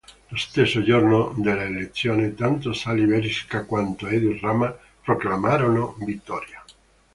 Lo 0.29 0.35
stesso 0.35 0.81
giorno 0.81 1.31
delle 1.37 1.65
elezioni, 1.65 2.33
tanto 2.33 2.73
Sali 2.73 3.05
Berisha 3.05 3.65
quanto 3.67 4.07
Edi 4.07 4.39
Rama 4.39 4.75
proclamarono 5.03 5.93
vittoria. 5.99 6.65